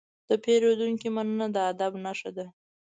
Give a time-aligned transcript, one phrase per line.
[0.29, 2.45] د پیرودونکي مننه د ادب نښه ده.